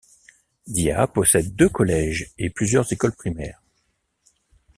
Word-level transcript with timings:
Dya 0.65 1.05
possède 1.05 1.55
deux 1.55 1.69
collèges 1.69 2.33
et 2.39 2.49
plusieurs 2.49 2.91
école 2.91 3.13
primaires. 3.15 3.61